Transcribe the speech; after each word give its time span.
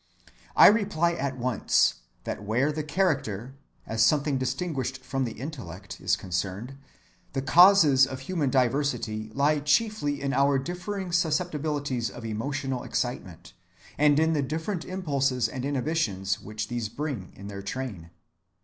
I 0.55 0.65
reply 0.65 1.13
at 1.13 1.37
once 1.37 1.93
that 2.23 2.41
where 2.43 2.71
the 2.71 2.81
character, 2.83 3.53
as 3.85 4.01
something 4.01 4.39
distinguished 4.39 5.03
from 5.05 5.25
the 5.25 5.33
intellect, 5.33 6.01
is 6.01 6.15
concerned, 6.15 6.75
the 7.33 7.41
causes 7.43 8.07
of 8.07 8.21
human 8.21 8.49
diversity 8.49 9.29
lie 9.35 9.59
chiefly 9.59 10.19
in 10.19 10.33
our 10.33 10.57
differing 10.57 11.11
susceptibilities 11.11 12.09
of 12.09 12.25
emotional 12.25 12.81
excitement, 12.81 13.53
and 13.95 14.19
in 14.19 14.33
the 14.33 14.41
different 14.41 14.85
impulses 14.85 15.47
and 15.47 15.63
inhibitions 15.65 16.41
which 16.41 16.67
these 16.67 16.89
bring 16.89 17.31
in 17.35 17.47
their 17.47 17.61
train. 17.61 18.09